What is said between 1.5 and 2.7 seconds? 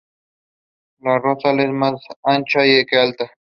es más ancha